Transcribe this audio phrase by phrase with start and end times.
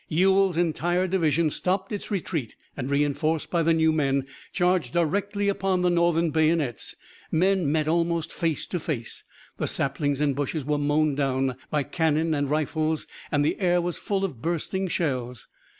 [0.09, 5.83] Ewell's entire division stopped its retreat and, reinforced by the new men, charged directly upon
[5.83, 6.95] the Northern bayonets.
[7.31, 9.23] Men met almost face to face.
[9.59, 13.99] The saplings and bushes were mown down by cannon and rifles and the air was
[13.99, 15.47] full of bursting shells.